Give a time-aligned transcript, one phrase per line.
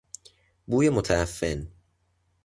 [0.67, 1.67] بوی متعفن